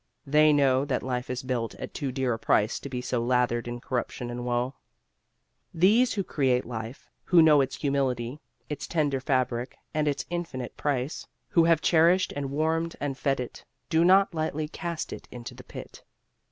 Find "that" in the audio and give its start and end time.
0.83-1.03